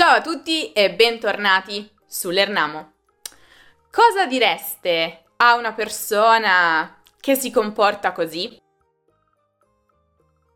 Ciao 0.00 0.14
a 0.14 0.22
tutti 0.22 0.72
e 0.72 0.94
bentornati 0.94 1.86
sull'Ernamo. 2.06 2.92
Cosa 3.92 4.24
direste 4.24 5.24
a 5.36 5.56
una 5.56 5.74
persona 5.74 7.02
che 7.20 7.34
si 7.34 7.50
comporta 7.50 8.12
così? 8.12 8.58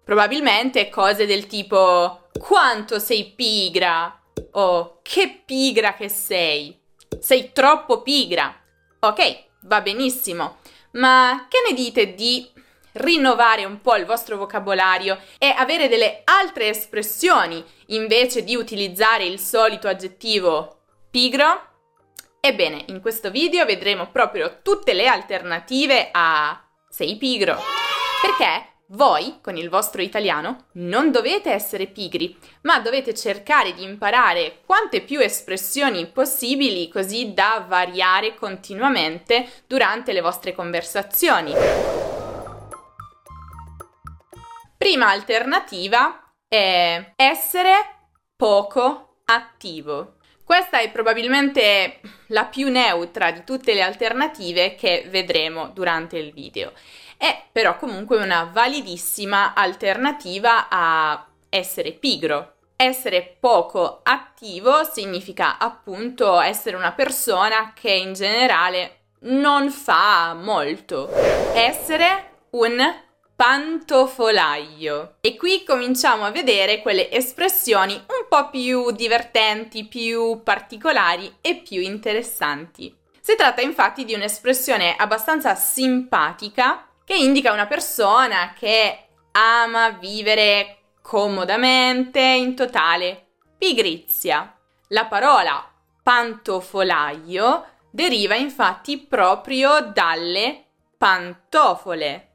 Probabilmente 0.03 0.89
cose 0.89 1.27
del 1.27 1.47
tipo 1.47 2.31
quanto 2.41 2.99
sei 2.99 3.35
pigra 3.37 4.19
o 4.53 5.01
che 5.03 5.43
pigra 5.45 5.93
che 5.93 6.09
sei. 6.09 6.81
Sei 7.21 7.53
troppo 7.53 8.01
pigra. 8.01 8.51
Ok, 9.01 9.45
va 9.65 9.83
benissimo, 9.83 10.57
ma 10.93 11.49
che 11.51 11.59
ne 11.69 11.75
dite 11.75 12.15
di 12.15 12.51
rinnovare 12.95 13.65
un 13.65 13.81
po' 13.81 13.97
il 13.97 14.05
vostro 14.05 14.37
vocabolario 14.37 15.19
e 15.39 15.53
avere 15.57 15.89
delle 15.89 16.23
altre 16.25 16.69
espressioni 16.69 17.65
invece 17.87 18.45
di 18.45 18.55
utilizzare 18.57 19.25
il 19.25 19.39
solito 19.39 19.89
aggettivo 19.89 20.81
pigro? 21.11 21.73
Ebbene, 22.41 22.85
in 22.89 23.01
questo 23.01 23.31
video 23.31 23.65
vedremo 23.65 24.11
proprio 24.11 24.59
tutte 24.63 24.93
le 24.93 25.07
alternative 25.07 26.11
a 26.13 26.63
sei 26.89 27.17
pigro. 27.17 27.59
Perché 28.21 28.73
voi, 28.89 29.39
con 29.41 29.57
il 29.57 29.71
vostro 29.71 30.03
italiano, 30.03 30.67
non 30.73 31.11
dovete 31.11 31.51
essere 31.51 31.87
pigri, 31.87 32.37
ma 32.63 32.81
dovete 32.81 33.15
cercare 33.15 33.73
di 33.73 33.83
imparare 33.83 34.61
quante 34.67 35.01
più 35.01 35.21
espressioni 35.21 36.07
possibili 36.07 36.89
così 36.89 37.33
da 37.33 37.65
variare 37.67 38.35
continuamente 38.35 39.49
durante 39.67 40.13
le 40.13 40.21
vostre 40.21 40.55
conversazioni. 40.55 41.94
Prima 44.85 45.09
alternativa 45.09 46.31
è 46.47 47.13
essere 47.17 47.73
poco 48.37 49.21
attivo. 49.25 50.17
Questa 50.45 50.79
è 50.79 50.91
probabilmente 50.91 52.01
la 52.27 52.45
più 52.45 52.69
neutra 52.69 53.31
di 53.31 53.45
tutte 53.45 53.73
le 53.73 53.81
alternative 53.81 54.75
che 54.75 55.07
vedremo 55.09 55.69
durante 55.69 56.19
il 56.19 56.35
video. 56.35 56.73
È 57.17 57.45
però 57.51 57.79
comunque 57.79 58.19
una 58.19 58.51
validissima 58.53 59.55
alternativa 59.55 60.69
a 60.69 61.29
essere 61.49 61.93
pigro. 61.93 62.57
Essere 62.77 63.39
poco 63.41 64.01
attivo 64.03 64.85
significa 64.85 65.57
appunto 65.57 66.39
essere 66.41 66.77
una 66.77 66.93
persona 66.93 67.73
che 67.75 67.91
in 67.91 68.13
generale 68.13 69.05
non 69.21 69.71
fa 69.71 70.35
molto. 70.35 71.09
Essere 71.55 72.33
un 72.51 73.03
pantofolaio. 73.37 75.17
E 75.21 75.37
qui 75.37 75.65
cominciamo 75.65 76.25
a 76.25 76.31
vedere 76.31 76.81
quelle 76.81 77.11
espressioni 77.11 77.95
un 77.95 78.27
po' 78.29 78.49
più 78.51 78.91
divertenti, 78.93 79.87
più 79.87 80.43
particolari 80.43 81.39
e 81.41 81.57
più 81.57 81.81
interessanti. 81.81 82.95
Si 83.21 83.35
tratta 83.37 83.61
infatti 83.61 84.05
di 84.05 84.15
un'espressione 84.15 84.95
abbastanza 84.97 85.55
simpatica 85.55 86.87
che 87.05 87.15
indica 87.15 87.53
una 87.53 87.67
persona 87.67 88.55
che 88.57 89.07
ama 89.33 89.91
vivere 89.91 90.79
comodamente 91.03 92.21
in 92.21 92.55
totale 92.55 93.27
pigrizia. 93.59 94.57
La 94.89 95.07
parola 95.07 95.71
pantofolaio 96.03 97.65
deriva 97.91 98.35
infatti 98.35 98.99
proprio 98.99 99.81
dalle 99.81 100.65
pantofole 100.97 102.34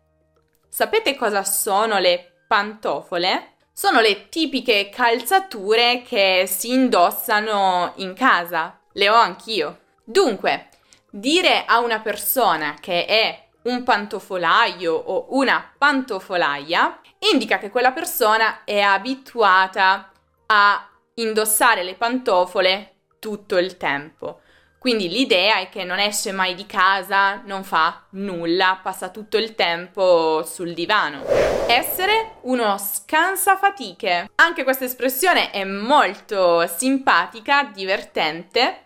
Sapete 0.80 1.18
cosa 1.18 1.44
sono 1.44 2.00
le 2.00 2.44
pantofole? 2.48 3.56
Sono 3.74 4.00
le 4.00 4.30
tipiche 4.30 4.88
calzature 4.88 6.04
che 6.04 6.46
si 6.48 6.72
indossano 6.72 7.92
in 7.96 8.14
casa. 8.14 8.80
Le 8.94 9.10
ho 9.10 9.14
anch'io. 9.14 9.80
Dunque, 10.06 10.70
dire 11.10 11.66
a 11.66 11.80
una 11.80 12.00
persona 12.00 12.76
che 12.80 13.06
è 13.06 13.48
un 13.64 13.84
pantofolaio 13.84 14.94
o 14.94 15.26
una 15.32 15.70
pantofolaia 15.78 17.02
indica 17.30 17.58
che 17.58 17.70
quella 17.70 17.92
persona 17.92 18.64
è 18.64 18.80
abituata 18.80 20.14
a 20.45 20.89
indossare 21.16 21.84
le 21.84 21.95
pantofole 21.95 23.02
tutto 23.20 23.58
il 23.58 23.76
tempo. 23.76 24.39
Quindi 24.80 25.10
l'idea 25.10 25.58
è 25.58 25.67
che 25.67 25.84
non 25.84 26.00
esce 26.00 26.32
mai 26.32 26.56
di 26.56 26.66
casa, 26.66 27.42
non 27.44 27.66
fa 27.66 28.06
nulla, 28.12 28.80
passa 28.82 29.10
tutto 29.10 29.36
il 29.38 29.54
tempo 29.54 30.42
sul 30.45 30.73
divano. 30.73 31.26
Essere 31.67 32.38
uno 32.44 32.78
scansafatiche. 32.78 34.32
Anche 34.36 34.64
questa 34.64 34.86
espressione 34.86 35.52
è 35.52 35.66
molto 35.66 36.66
simpatica, 36.66 37.70
divertente 37.73 38.86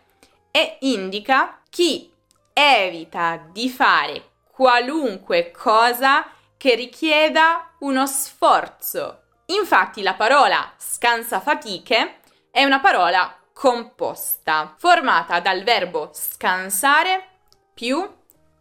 e 0.50 0.78
indica 0.80 1.62
chi 1.70 2.12
evita 2.54 3.40
di 3.52 3.70
fare 3.70 4.32
qualunque 4.52 5.52
cosa 5.52 6.26
che 6.58 6.74
richieda 6.74 7.70
uno 7.80 8.08
sforzo. 8.08 9.22
Infatti 9.48 10.02
la 10.02 10.16
parola 10.16 10.74
scansafatiche 10.76 12.20
è 12.50 12.64
una 12.64 12.80
parola 12.80 13.38
composta, 13.54 14.76
formata 14.78 15.40
dal 15.40 15.64
verbo 15.64 16.10
scansare 16.14 17.28
più 17.74 18.08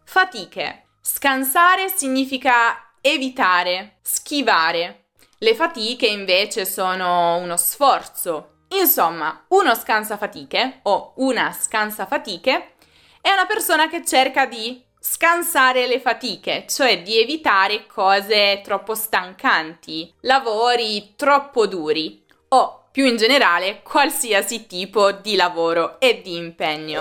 fatiche. 0.05 0.85
Scansare 1.01 1.89
significa 1.89 2.93
evitare, 3.01 3.97
schivare. 4.03 5.07
Le 5.39 5.55
fatiche 5.57 6.07
invece 6.07 6.65
sono 6.65 7.37
uno 7.37 7.57
sforzo. 7.57 8.67
Insomma, 8.69 9.45
uno 9.49 9.75
scansafatiche 9.75 10.81
o 10.85 11.15
una 11.17 11.53
scansafatiche 11.53 12.75
è 13.21 13.31
una 13.31 13.47
persona 13.47 13.89
che 13.89 14.05
cerca 14.05 14.47
di 14.47 14.83
scansare 14.99 15.89
le 15.89 15.99
fatiche, 16.01 16.65
cioè 16.69 17.03
di 17.03 17.21
evitare 17.21 17.87
cose 17.87 18.61
troppo 18.63 18.95
stancanti, 18.95 20.15
lavori 20.21 21.15
troppo 21.17 21.67
duri 21.67 22.25
o 22.49 22.82
più 22.93 23.07
in 23.07 23.17
generale 23.17 23.81
qualsiasi 23.83 24.67
tipo 24.67 25.13
di 25.13 25.35
lavoro 25.35 25.99
e 25.99 26.21
di 26.23 26.37
impegno. 26.37 27.01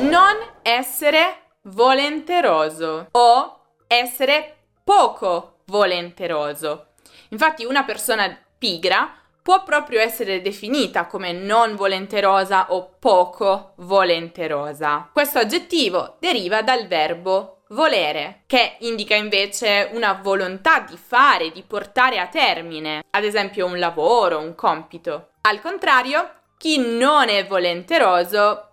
Non 0.00 0.36
essere 0.62 1.42
volenteroso 1.62 3.06
o 3.12 3.60
essere 3.86 4.56
poco 4.82 5.60
volenteroso. 5.66 6.88
Infatti 7.28 7.64
una 7.64 7.84
persona 7.84 8.36
pigra 8.58 9.12
può 9.40 9.62
proprio 9.62 10.00
essere 10.00 10.42
definita 10.42 11.06
come 11.06 11.32
non 11.32 11.76
volenterosa 11.76 12.72
o 12.72 12.96
poco 12.98 13.72
volenterosa. 13.76 15.08
Questo 15.12 15.38
aggettivo 15.38 16.16
deriva 16.18 16.62
dal 16.62 16.86
verbo 16.86 17.57
volere, 17.68 18.42
che 18.46 18.76
indica 18.80 19.14
invece 19.14 19.90
una 19.92 20.18
volontà 20.22 20.80
di 20.80 20.96
fare, 20.96 21.50
di 21.50 21.62
portare 21.62 22.18
a 22.18 22.26
termine, 22.26 23.04
ad 23.10 23.24
esempio 23.24 23.66
un 23.66 23.78
lavoro, 23.78 24.38
un 24.38 24.54
compito. 24.54 25.30
Al 25.42 25.60
contrario, 25.60 26.30
chi 26.56 26.78
non 26.78 27.28
è 27.28 27.46
volenteroso 27.46 28.70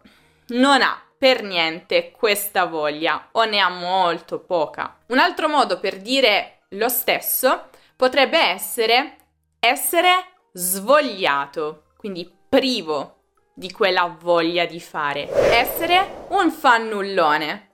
non 0.47 0.81
ha 0.81 1.01
per 1.17 1.43
niente 1.43 2.11
questa 2.11 2.65
voglia 2.65 3.29
o 3.31 3.45
ne 3.45 3.59
ha 3.59 3.69
molto 3.69 4.39
poca. 4.39 4.97
Un 5.07 5.19
altro 5.19 5.47
modo 5.47 5.79
per 5.79 5.97
dire 5.97 6.59
lo 6.69 6.89
stesso 6.89 7.69
potrebbe 7.95 8.37
essere 8.37 9.17
essere 9.65 10.11
svogliato, 10.51 11.85
quindi 11.97 12.31
privo 12.47 13.21
di 13.53 13.71
quella 13.71 14.15
voglia 14.19 14.65
di 14.65 14.79
fare. 14.79 15.27
Essere 15.51 16.25
un 16.29 16.51
fannullone, 16.51 17.69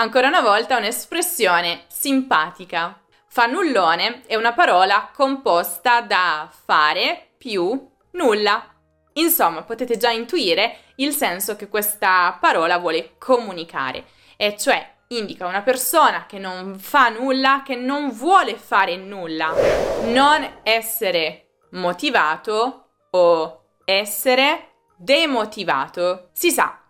Ancora 0.00 0.28
una 0.28 0.42
volta 0.42 0.76
un'espressione 0.76 1.86
simpatica. 1.88 3.00
Fannullone 3.26 4.22
è 4.26 4.36
una 4.36 4.52
parola 4.52 5.10
composta 5.12 6.02
da 6.02 6.48
fare 6.48 7.30
più 7.36 7.90
nulla. 8.12 8.74
Insomma, 9.14 9.64
potete 9.64 9.96
già 9.96 10.10
intuire 10.10 10.92
il 10.96 11.12
senso 11.12 11.56
che 11.56 11.66
questa 11.66 12.38
parola 12.40 12.78
vuole 12.78 13.16
comunicare, 13.18 14.04
e 14.36 14.56
cioè 14.56 14.88
indica 15.08 15.48
una 15.48 15.62
persona 15.62 16.26
che 16.26 16.38
non 16.38 16.78
fa 16.78 17.08
nulla, 17.08 17.62
che 17.64 17.74
non 17.74 18.12
vuole 18.12 18.54
fare 18.54 18.94
nulla. 18.94 19.52
Non 20.04 20.60
essere 20.62 21.56
motivato 21.72 22.90
o 23.10 23.64
essere 23.84 24.74
demotivato. 24.96 26.28
Si 26.34 26.52
sa, 26.52 26.84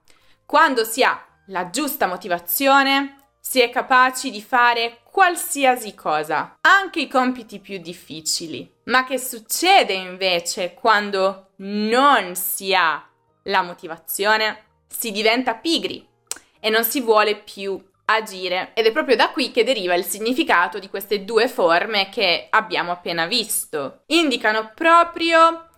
quando 0.45 0.85
si 0.85 1.03
ha 1.03 1.23
la 1.49 1.71
giusta 1.71 2.07
motivazione, 2.07 3.17
si 3.41 3.61
è 3.61 3.71
capaci 3.71 4.31
di 4.31 4.43
fare 4.43 5.01
qualsiasi 5.05 5.95
cosa, 5.95 6.59
anche 6.61 7.01
i 7.01 7.09
compiti 7.09 7.61
più 7.61 7.79
difficili. 7.79 8.71
Ma 8.85 9.05
che 9.05 9.19
succede 9.19 9.93
invece 9.93 10.75
quando 10.75 11.51
non 11.57 12.35
si 12.35 12.75
ha 12.75 13.07
la 13.45 13.63
motivazione? 13.63 14.65
Si 14.87 15.11
diventa 15.11 15.55
pigri 15.55 16.07
e 16.61 16.71
non 16.71 16.85
si 16.85 17.01
vuole 17.01 17.37
più 17.37 17.83
agire 18.07 18.73
ed 18.75 18.87
è 18.87 18.93
proprio 18.93 19.17
da 19.17 19.31
qui 19.31 19.51
che 19.51 19.65
deriva 19.65 19.95
il 19.95 20.05
significato 20.05 20.79
di 20.79 20.89
queste 20.89 21.25
due 21.25 21.49
forme 21.49 22.09
che 22.11 22.49
abbiamo 22.51 22.91
appena 22.91 23.27
visto. 23.27 24.03
Indicano 24.07 24.73
proprio 24.75 25.69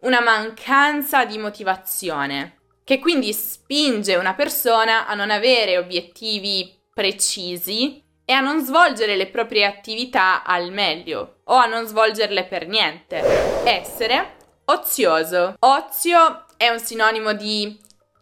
una 0.00 0.20
mancanza 0.20 1.24
di 1.24 1.38
motivazione, 1.38 2.58
che 2.86 3.00
quindi 3.00 3.32
spinge 3.32 4.14
una 4.14 4.34
persona 4.34 5.08
a 5.08 5.14
non 5.14 5.32
avere 5.32 5.76
obiettivi 5.76 6.72
precisi 6.94 8.00
e 8.24 8.32
a 8.32 8.38
non 8.38 8.64
svolgere 8.64 9.16
le 9.16 9.26
proprie 9.26 9.64
attività 9.64 10.44
al 10.44 10.70
meglio 10.70 11.38
o 11.46 11.54
a 11.54 11.66
non 11.66 11.84
svolgerle 11.84 12.44
per 12.44 12.68
niente. 12.68 13.16
Essere 13.64 14.36
ozioso. 14.66 15.56
Ozio 15.58 16.44
è 16.56 16.68
un 16.68 16.78
sinonimo 16.78 17.32
di 17.32 17.76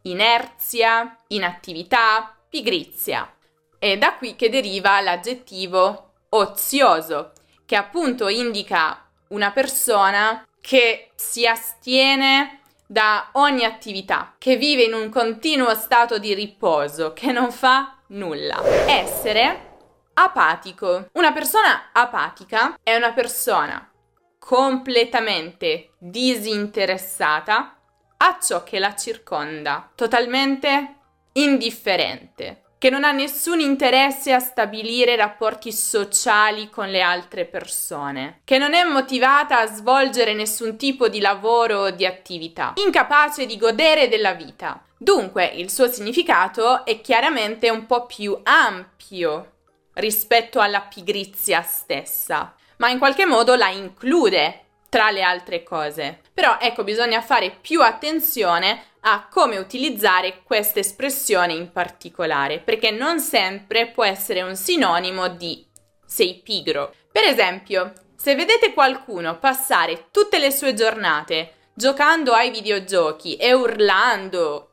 inerzia, 0.05 1.15
inattività, 1.27 2.35
pigrizia. 2.49 3.31
È 3.79 3.99
da 3.99 4.15
qui 4.15 4.35
che 4.35 4.49
deriva 4.49 4.99
l'aggettivo 5.03 6.13
ozioso, 6.31 7.33
che 7.67 7.77
appunto 7.77 8.29
indica 8.29 9.11
una 9.29 9.51
persona 9.53 10.43
che 10.63 11.11
si 11.15 11.47
astiene 11.47 12.61
da 12.87 13.31
ogni 13.33 13.65
attività, 13.65 14.35
che 14.39 14.57
vive 14.57 14.83
in 14.83 14.95
un 14.95 15.09
continuo 15.09 15.75
stato 15.75 16.19
di 16.19 16.35
riposo, 16.35 17.13
che 17.13 17.33
non 17.33 17.51
fa 17.51 17.99
nulla. 18.09 18.63
Essere 18.87 19.73
apatico. 20.15 21.09
Una 21.13 21.33
persona 21.33 21.91
apatica 21.93 22.79
è 22.83 22.95
una 22.95 23.13
persona 23.13 23.91
completamente 24.39 25.95
disinteressata 25.99 27.77
a 28.17 28.39
ciò 28.41 28.63
che 28.63 28.79
la 28.79 28.95
circonda, 28.95 29.91
totalmente 29.95 30.97
indifferente 31.33 32.64
che 32.85 32.91
non 32.91 33.03
ha 33.03 33.13
nessun 33.13 33.61
interesse 33.61 34.35
a 34.35 34.41
stabilire 34.41 35.17
rapporti 35.17 35.73
sociali 35.73 36.69
con 36.69 36.91
le 36.91 37.01
altre 37.01 37.47
persone, 37.47 38.43
che 38.45 38.59
non 38.59 38.75
è 38.75 38.85
motivata 38.85 39.59
a 39.59 39.67
svolgere 39.69 40.35
nessun 40.35 40.77
tipo 40.77 41.09
di 41.09 41.19
lavoro 41.19 41.79
o 41.79 41.91
di 41.91 42.05
attività, 42.05 42.75
incapace 42.77 43.47
di 43.47 43.57
godere 43.57 44.09
della 44.09 44.35
vita. 44.35 44.85
Dunque 44.99 45.47
il 45.47 45.71
suo 45.71 45.91
significato 45.91 46.85
è 46.85 47.01
chiaramente 47.01 47.71
un 47.71 47.87
po' 47.87 48.05
più 48.05 48.39
ampio 48.43 49.53
rispetto 49.95 50.61
alla 50.61 50.83
pigrizia 50.83 51.63
stessa, 51.63 52.55
ma 52.77 52.91
in 52.91 52.99
qualche 52.99 53.25
modo 53.25 53.55
la 53.55 53.71
include 53.71 54.61
tra 54.91 55.11
le 55.11 55.23
altre 55.23 55.63
cose. 55.63 56.21
Però 56.35 56.59
ecco, 56.61 56.85
bisogna 56.85 57.23
fare 57.23 57.51
più 57.51 57.81
attenzione 57.81 58.93
a 59.07 59.27
come 59.29 59.59
utilizzare 59.59 60.43
questa 60.43 60.79
espressione 60.79 61.53
in 61.53 61.71
particolare, 61.73 62.61
perché 62.61 62.91
non 62.91 63.21
sempre 63.21 63.89
può 63.89 64.05
essere 64.05 64.41
un 64.41 64.57
sinonimo 64.57 65.29
di 65.29 65.67
sei 66.07 66.41
pigro. 66.43 66.95
Per 67.13 67.25
esempio, 67.25 67.93
se 68.17 68.35
vedete 68.35 68.73
qualcuno 68.73 69.39
passare 69.39 70.09
tutte 70.11 70.39
le 70.39 70.51
sue 70.51 70.73
giornate 70.73 71.71
giocando 71.75 72.33
ai 72.33 72.51
videogiochi 72.51 73.37
e 73.37 73.53
urlando 73.53 74.71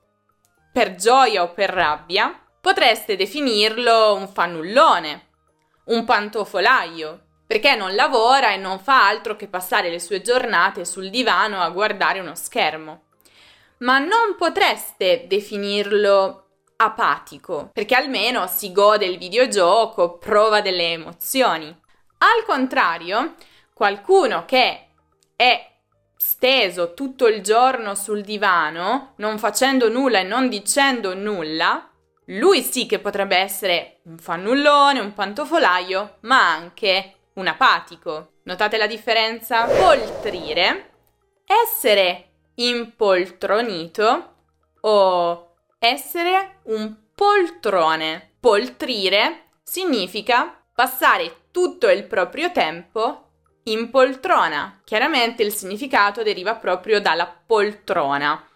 per 0.71 0.95
gioia 0.95 1.43
o 1.43 1.51
per 1.51 1.69
rabbia, 1.69 2.33
potreste 2.61 3.17
definirlo 3.17 4.13
un 4.13 4.29
fannullone, 4.29 5.27
un 5.85 6.05
pantofolaio, 6.05 7.25
perché 7.45 7.75
non 7.75 7.95
lavora 7.95 8.53
e 8.53 8.57
non 8.57 8.79
fa 8.79 9.07
altro 9.07 9.35
che 9.35 9.47
passare 9.49 9.89
le 9.89 9.99
sue 9.99 10.21
giornate 10.21 10.85
sul 10.85 11.09
divano 11.09 11.61
a 11.61 11.69
guardare 11.69 12.21
uno 12.21 12.35
schermo 12.35 13.09
ma 13.81 13.99
non 13.99 14.35
potreste 14.37 15.25
definirlo 15.27 16.47
apatico, 16.77 17.69
perché 17.71 17.95
almeno 17.95 18.47
si 18.47 18.71
gode 18.71 19.05
il 19.05 19.17
videogioco, 19.17 20.17
prova 20.17 20.61
delle 20.61 20.91
emozioni. 20.91 21.67
Al 22.17 22.45
contrario, 22.45 23.35
qualcuno 23.73 24.45
che 24.45 24.87
è 25.35 25.69
steso 26.15 26.93
tutto 26.93 27.27
il 27.27 27.41
giorno 27.41 27.95
sul 27.95 28.21
divano, 28.21 29.13
non 29.17 29.37
facendo 29.37 29.89
nulla 29.89 30.19
e 30.19 30.23
non 30.23 30.49
dicendo 30.49 31.15
nulla, 31.15 31.89
lui 32.25 32.61
sì 32.61 32.85
che 32.85 32.99
potrebbe 32.99 33.35
essere 33.35 33.99
un 34.03 34.17
fannullone, 34.17 34.99
un 34.99 35.13
pantofolaio, 35.13 36.17
ma 36.21 36.51
anche 36.51 37.15
un 37.33 37.47
apatico. 37.47 38.33
Notate 38.43 38.77
la 38.77 38.87
differenza? 38.87 39.65
Poltrire, 39.65 40.91
essere 41.45 42.30
impoltronito 42.67 44.33
o 44.81 45.53
essere 45.79 46.59
un 46.63 46.95
poltrone. 47.15 48.31
Poltrire 48.39 49.49
significa 49.63 50.61
passare 50.73 51.47
tutto 51.51 51.89
il 51.89 52.03
proprio 52.05 52.51
tempo 52.51 53.27
in 53.63 53.89
poltrona. 53.89 54.81
Chiaramente 54.83 55.43
il 55.43 55.53
significato 55.53 56.23
deriva 56.23 56.55
proprio 56.55 56.99
dalla 56.99 57.27
poltrona, 57.27 58.47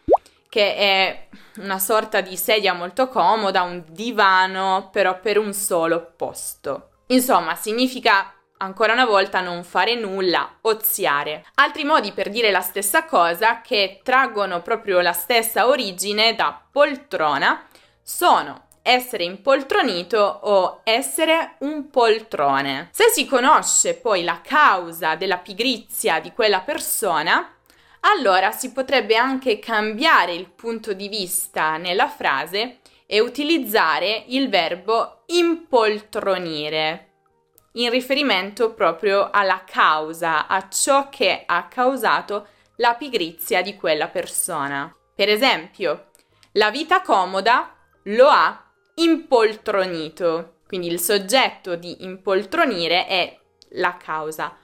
che 0.49 0.75
è 0.75 1.27
una 1.57 1.79
sorta 1.79 2.21
di 2.21 2.35
sedia 2.35 2.73
molto 2.73 3.07
comoda, 3.07 3.61
un 3.61 3.83
divano, 3.87 4.89
però 4.91 5.19
per 5.19 5.37
un 5.37 5.53
solo 5.53 6.13
posto. 6.15 6.89
Insomma, 7.07 7.55
significa 7.55 8.33
ancora 8.57 8.93
una 8.93 9.05
volta 9.05 9.41
non 9.41 9.63
fare 9.63 9.95
nulla, 9.95 10.57
oziare. 10.61 11.45
Altri 11.55 11.83
modi 11.83 12.11
per 12.11 12.29
dire 12.29 12.51
la 12.51 12.61
stessa 12.61 13.05
cosa 13.05 13.61
che 13.61 14.01
traggono 14.03 14.61
proprio 14.61 15.01
la 15.01 15.13
stessa 15.13 15.67
origine 15.67 16.35
da 16.35 16.59
poltrona 16.71 17.65
sono 18.01 18.63
essere 18.81 19.23
impoltronito 19.23 20.19
o 20.43 20.81
essere 20.83 21.55
un 21.59 21.89
poltrone. 21.89 22.89
Se 22.91 23.05
si 23.11 23.25
conosce 23.25 23.95
poi 23.95 24.23
la 24.23 24.41
causa 24.41 25.15
della 25.15 25.37
pigrizia 25.37 26.19
di 26.19 26.31
quella 26.31 26.61
persona, 26.61 27.51
allora 28.01 28.51
si 28.51 28.71
potrebbe 28.71 29.15
anche 29.15 29.57
cambiare 29.57 30.33
il 30.33 30.47
punto 30.47 30.93
di 30.93 31.07
vista 31.07 31.77
nella 31.77 32.07
frase 32.07 32.77
e 33.07 33.19
utilizzare 33.19 34.25
il 34.27 34.49
verbo 34.49 35.23
impoltronire 35.27 37.14
in 37.75 37.89
riferimento 37.89 38.73
proprio 38.73 39.29
alla 39.31 39.63
causa, 39.65 40.47
a 40.47 40.67
ciò 40.69 41.09
che 41.09 41.43
ha 41.45 41.67
causato 41.67 42.47
la 42.77 42.95
pigrizia 42.95 43.61
di 43.61 43.75
quella 43.75 44.07
persona. 44.07 44.93
Per 45.13 45.29
esempio, 45.29 46.11
la 46.53 46.69
vita 46.71 47.01
comoda 47.01 47.73
lo 48.03 48.27
ha 48.27 48.63
impoltronito, 48.95 50.57
quindi 50.67 50.87
il 50.87 50.99
soggetto 50.99 51.75
di 51.75 52.03
impoltronire 52.03 53.07
è 53.07 53.39
la 53.71 53.97
causa. 53.97 54.57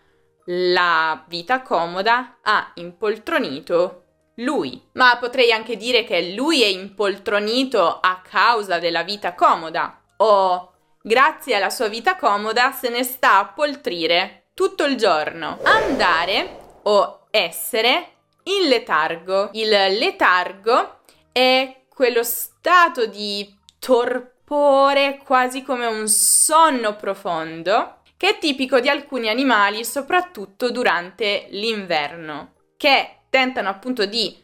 La 0.45 1.23
vita 1.27 1.61
comoda 1.61 2.39
ha 2.41 2.71
impoltronito 2.75 4.03
lui, 4.35 4.81
ma 4.93 5.17
potrei 5.17 5.51
anche 5.51 5.75
dire 5.75 6.03
che 6.03 6.33
lui 6.33 6.63
è 6.63 6.67
impoltronito 6.67 7.99
a 7.99 8.21
causa 8.27 8.79
della 8.79 9.03
vita 9.03 9.35
comoda 9.35 10.01
o 10.17 10.73
Grazie 11.03 11.55
alla 11.55 11.71
sua 11.71 11.87
vita 11.87 12.15
comoda 12.15 12.71
se 12.73 12.89
ne 12.89 13.01
sta 13.01 13.39
a 13.39 13.47
poltrire 13.47 14.49
tutto 14.53 14.83
il 14.83 14.97
giorno. 14.97 15.57
Andare 15.63 16.59
o 16.83 17.25
essere 17.31 18.11
in 18.43 18.67
letargo. 18.67 19.49
Il 19.53 19.69
letargo 19.69 20.99
è 21.31 21.85
quello 21.89 22.21
stato 22.21 23.07
di 23.07 23.51
torpore, 23.79 25.19
quasi 25.25 25.63
come 25.63 25.87
un 25.87 26.07
sonno 26.07 26.95
profondo, 26.95 28.01
che 28.15 28.29
è 28.29 28.37
tipico 28.37 28.79
di 28.79 28.87
alcuni 28.87 29.27
animali, 29.27 29.83
soprattutto 29.83 30.69
durante 30.69 31.47
l'inverno, 31.49 32.53
che 32.77 33.21
tentano 33.31 33.69
appunto 33.69 34.05
di 34.05 34.37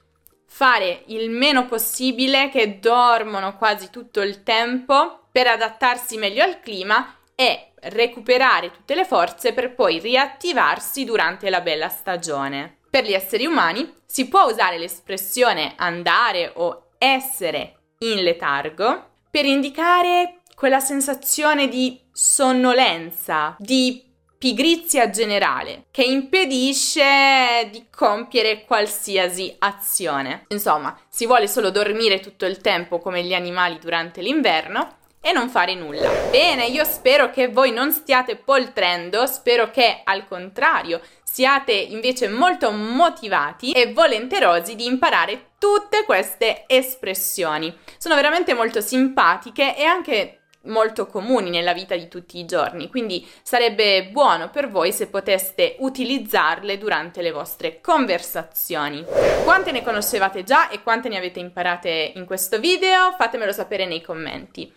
fare 0.48 1.04
il 1.08 1.30
meno 1.30 1.68
possibile, 1.68 2.50
che 2.50 2.80
dormono 2.80 3.58
quasi 3.58 3.92
tutto 3.92 4.22
il 4.22 4.42
tempo 4.42 5.27
per 5.38 5.46
adattarsi 5.46 6.18
meglio 6.18 6.42
al 6.42 6.60
clima 6.62 7.16
e 7.36 7.74
recuperare 7.82 8.72
tutte 8.72 8.96
le 8.96 9.06
forze 9.06 9.54
per 9.54 9.76
poi 9.76 10.00
riattivarsi 10.00 11.06
durante 11.06 11.52
la 11.52 11.62
bella 11.62 11.90
stagione. 11.90 12.78
Per 12.90 13.04
gli 13.04 13.14
esseri 13.14 13.46
umani 13.46 13.94
si 14.04 14.28
può 14.30 14.46
usare 14.46 14.80
l'espressione 14.80 15.74
andare 15.76 16.54
o 16.56 16.88
essere 16.98 17.76
in 18.00 18.24
letargo 18.24 19.10
per 19.30 19.46
indicare 19.46 20.40
quella 20.56 20.80
sensazione 20.80 21.68
di 21.68 22.02
sonnolenza, 22.12 23.56
di 23.60 24.04
pigrizia 24.40 25.12
generale 25.12 25.86
che 25.92 26.04
impedisce 26.04 27.70
di 27.72 27.86
compiere 27.96 28.66
qualsiasi 28.66 29.56
azione. 29.60 30.46
Insomma, 30.48 31.00
si 31.10 31.28
vuole 31.28 31.48
solo 31.48 31.70
dormire 31.70 32.22
tutto 32.22 32.46
il 32.46 32.58
tempo 32.58 32.98
come 32.98 33.24
gli 33.24 33.36
animali 33.36 33.78
durante 33.78 34.22
l'inverno 34.22 34.97
e 35.22 35.32
non 35.32 35.50
fare 35.50 35.76
nulla. 35.76 36.10
Bene, 36.30 36.66
io 36.68 36.84
spero 36.84 37.30
che 37.30 37.50
voi 37.50 37.72
non 37.72 37.92
stiate 37.92 38.36
poltrendo, 38.36 39.26
spero 39.26 39.72
che 39.72 40.02
al 40.04 40.28
contrario 40.28 41.02
siate 41.24 41.74
invece 41.74 42.30
molto 42.30 42.72
motivati 42.72 43.72
e 43.72 43.94
volenterosi 43.94 44.76
di 44.76 44.86
imparare 44.86 45.50
tutte 45.58 46.04
queste 46.06 46.64
espressioni. 46.68 47.76
Sono 47.98 48.16
veramente 48.16 48.54
molto 48.54 48.82
simpatiche 48.82 49.76
e 49.76 49.84
anche 49.84 50.40
molto 50.68 51.08
comuni 51.08 51.50
nella 51.50 51.74
vita 51.74 51.96
di 51.96 52.08
tutti 52.08 52.40
i 52.40 52.46
giorni, 52.46 52.90
quindi 52.90 53.26
sarebbe 53.42 54.10
buono 54.12 54.50
per 54.50 54.70
voi 54.70 54.92
se 54.92 55.08
poteste 55.08 55.76
utilizzarle 55.80 56.78
durante 56.78 57.22
le 57.22 57.32
vostre 57.32 57.80
conversazioni. 57.82 59.06
Quante 59.44 59.72
ne 59.72 59.84
conoscevate 59.84 60.44
già 60.44 60.70
e 60.70 60.82
quante 60.82 61.10
ne 61.10 61.18
avete 61.18 61.40
imparate 61.40 62.12
in 62.16 62.26
questo 62.26 62.60
video? 62.60 63.14
Fatemelo 63.18 63.52
sapere 63.52 63.86
nei 63.86 64.02
commenti. 64.02 64.74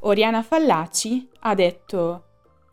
Oriana 0.00 0.42
Fallaci 0.42 1.28
ha 1.40 1.54
detto 1.54 2.24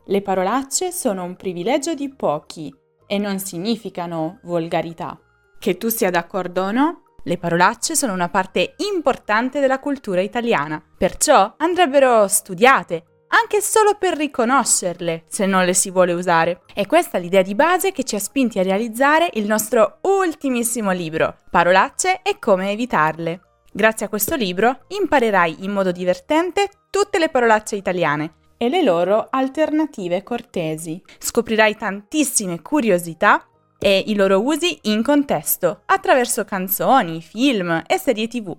le 0.07 0.21
parolacce 0.21 0.91
sono 0.91 1.23
un 1.23 1.35
privilegio 1.35 1.93
di 1.93 2.13
pochi 2.13 2.73
e 3.07 3.17
non 3.17 3.39
significano 3.39 4.39
volgarità. 4.43 5.17
Che 5.57 5.77
tu 5.77 5.87
sia 5.87 6.09
d'accordo 6.09 6.63
o 6.63 6.71
no, 6.71 7.01
le 7.23 7.37
parolacce 7.37 7.95
sono 7.95 8.11
una 8.11 8.27
parte 8.27 8.75
importante 8.91 9.61
della 9.61 9.79
cultura 9.79 10.19
italiana, 10.19 10.83
perciò 10.97 11.53
andrebbero 11.57 12.27
studiate, 12.27 13.05
anche 13.29 13.61
solo 13.61 13.95
per 13.97 14.17
riconoscerle, 14.17 15.23
se 15.27 15.45
non 15.45 15.63
le 15.63 15.73
si 15.73 15.89
vuole 15.89 16.11
usare. 16.11 16.63
E 16.73 16.85
questa 16.85 17.17
è 17.17 17.21
l'idea 17.21 17.41
di 17.41 17.55
base 17.55 17.93
che 17.93 18.03
ci 18.03 18.15
ha 18.15 18.19
spinti 18.19 18.59
a 18.59 18.63
realizzare 18.63 19.29
il 19.33 19.45
nostro 19.45 19.99
ultimissimo 20.01 20.91
libro, 20.91 21.37
Parolacce 21.49 22.19
e 22.23 22.37
come 22.39 22.71
evitarle. 22.71 23.52
Grazie 23.75 24.05
a 24.05 24.09
questo 24.09 24.35
libro 24.35 24.85
imparerai 24.89 25.63
in 25.63 25.71
modo 25.71 25.91
divertente 25.91 26.69
tutte 26.91 27.17
le 27.17 27.29
parolacce 27.29 27.75
italiane 27.75 28.33
e 28.55 28.69
le 28.69 28.83
loro 28.83 29.29
alternative 29.31 30.21
cortesi. 30.21 31.01
Scoprirai 31.17 31.75
tantissime 31.75 32.61
curiosità 32.61 33.47
e 33.79 34.03
i 34.05 34.13
loro 34.13 34.43
usi 34.43 34.77
in 34.83 35.01
contesto, 35.01 35.81
attraverso 35.85 36.45
canzoni, 36.45 37.19
film 37.19 37.81
e 37.87 37.97
serie 37.97 38.27
tv. 38.27 38.55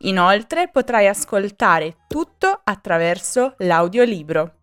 Inoltre 0.00 0.68
potrai 0.68 1.08
ascoltare 1.08 1.96
tutto 2.06 2.60
attraverso 2.62 3.54
l'audiolibro. 3.56 4.56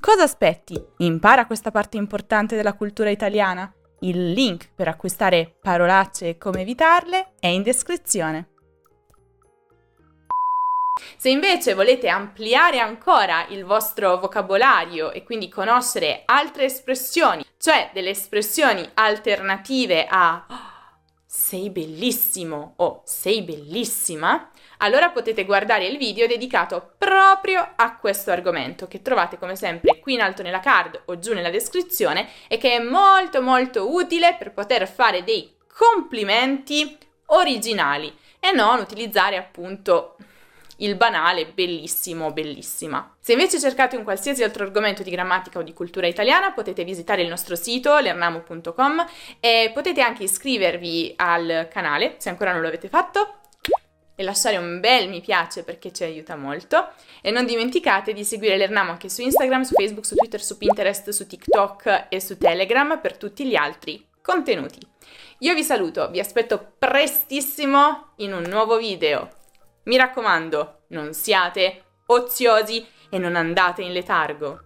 Cosa 0.00 0.24
aspetti? 0.24 0.76
Impara 0.98 1.46
questa 1.46 1.70
parte 1.70 1.96
importante 1.96 2.56
della 2.56 2.74
cultura 2.74 3.10
italiana. 3.10 3.72
Il 4.00 4.32
link 4.32 4.70
per 4.74 4.88
acquistare 4.88 5.56
parolacce 5.62 6.30
e 6.30 6.36
come 6.36 6.62
evitarle 6.62 7.34
è 7.38 7.46
in 7.46 7.62
descrizione. 7.62 8.48
Se 11.16 11.28
invece 11.28 11.74
volete 11.74 12.08
ampliare 12.08 12.78
ancora 12.78 13.46
il 13.48 13.64
vostro 13.64 14.18
vocabolario 14.18 15.10
e 15.12 15.24
quindi 15.24 15.48
conoscere 15.48 16.22
altre 16.24 16.64
espressioni, 16.64 17.44
cioè 17.58 17.90
delle 17.92 18.10
espressioni 18.10 18.88
alternative 18.94 20.06
a 20.08 20.46
sei 21.26 21.70
bellissimo 21.70 22.74
o 22.76 23.02
sei 23.04 23.42
bellissima, 23.42 24.50
allora 24.78 25.10
potete 25.10 25.44
guardare 25.44 25.86
il 25.86 25.98
video 25.98 26.26
dedicato 26.26 26.92
proprio 26.96 27.72
a 27.76 27.96
questo 27.96 28.30
argomento 28.30 28.86
che 28.86 29.02
trovate 29.02 29.38
come 29.38 29.56
sempre 29.56 29.98
qui 30.00 30.14
in 30.14 30.20
alto 30.20 30.42
nella 30.42 30.60
card 30.60 31.02
o 31.06 31.18
giù 31.18 31.34
nella 31.34 31.50
descrizione 31.50 32.28
e 32.46 32.56
che 32.58 32.76
è 32.76 32.78
molto 32.78 33.42
molto 33.42 33.92
utile 33.92 34.36
per 34.38 34.52
poter 34.52 34.88
fare 34.88 35.24
dei 35.24 35.56
complimenti 35.76 36.96
originali 37.26 38.14
e 38.38 38.52
non 38.52 38.80
utilizzare 38.80 39.36
appunto 39.36 40.16
il 40.76 40.96
banale 40.96 41.46
bellissimo, 41.46 42.32
bellissima. 42.32 43.16
Se 43.18 43.32
invece 43.32 43.58
cercate 43.60 43.96
un 43.96 44.04
qualsiasi 44.04 44.42
altro 44.42 44.64
argomento 44.64 45.02
di 45.02 45.10
grammatica 45.10 45.58
o 45.58 45.62
di 45.62 45.72
cultura 45.72 46.06
italiana, 46.06 46.52
potete 46.52 46.84
visitare 46.84 47.22
il 47.22 47.28
nostro 47.28 47.56
sito 47.56 47.98
lernamo.com 47.98 49.06
e 49.40 49.70
potete 49.72 50.00
anche 50.00 50.24
iscrivervi 50.24 51.14
al 51.16 51.68
canale, 51.70 52.16
se 52.18 52.28
ancora 52.28 52.52
non 52.52 52.60
lo 52.60 52.68
avete 52.68 52.88
fatto, 52.88 53.40
e 54.18 54.22
lasciare 54.22 54.56
un 54.56 54.80
bel 54.80 55.08
mi 55.08 55.20
piace 55.20 55.62
perché 55.62 55.92
ci 55.92 56.02
aiuta 56.02 56.36
molto. 56.36 56.88
E 57.20 57.30
non 57.30 57.44
dimenticate 57.44 58.12
di 58.12 58.24
seguire 58.24 58.56
l'Ernamo 58.56 58.90
anche 58.92 59.08
su 59.08 59.20
Instagram, 59.20 59.62
su 59.62 59.74
Facebook, 59.74 60.06
su 60.06 60.14
Twitter, 60.14 60.42
su 60.42 60.56
Pinterest, 60.56 61.10
su 61.10 61.26
TikTok 61.26 62.06
e 62.08 62.20
su 62.20 62.38
Telegram 62.38 62.98
per 63.00 63.16
tutti 63.16 63.46
gli 63.46 63.54
altri 63.54 64.04
contenuti. 64.22 64.80
Io 65.40 65.54
vi 65.54 65.62
saluto, 65.62 66.10
vi 66.10 66.18
aspetto 66.18 66.72
prestissimo 66.78 68.12
in 68.16 68.32
un 68.32 68.44
nuovo 68.44 68.78
video. 68.78 69.44
Mi 69.86 69.96
raccomando, 69.96 70.82
non 70.88 71.12
siate 71.12 71.82
oziosi 72.06 72.84
e 73.08 73.18
non 73.18 73.36
andate 73.36 73.82
in 73.82 73.92
letargo. 73.92 74.65